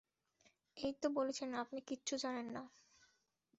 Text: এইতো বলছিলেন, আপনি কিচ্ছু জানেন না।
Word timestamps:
এইতো 0.77 1.07
বলছিলেন, 1.09 1.53
আপনি 1.55 1.79
কিচ্ছু 1.81 2.13
জানেন 2.17 2.47
না। 2.51 2.63